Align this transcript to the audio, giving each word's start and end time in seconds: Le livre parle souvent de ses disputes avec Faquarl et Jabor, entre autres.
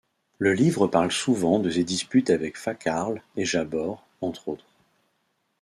Le 0.39 0.53
livre 0.55 0.87
parle 0.87 1.11
souvent 1.11 1.59
de 1.59 1.69
ses 1.69 1.83
disputes 1.83 2.31
avec 2.31 2.57
Faquarl 2.57 3.21
et 3.37 3.45
Jabor, 3.45 4.03
entre 4.21 4.47
autres. 4.49 4.65